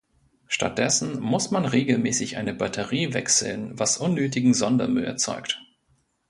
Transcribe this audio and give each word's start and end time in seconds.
Stattdessen 0.47 1.19
muss 1.19 1.51
man 1.51 1.63
regelmäßig 1.65 2.37
eine 2.37 2.55
Batterie 2.55 3.13
wechseln, 3.13 3.77
was 3.77 3.97
unnötigen 3.99 4.55
Sondermüll 4.55 5.03
erzeugt. 5.03 5.61